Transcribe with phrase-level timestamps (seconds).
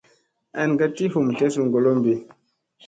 [0.61, 2.13] An ka ti hum tlesu golombi.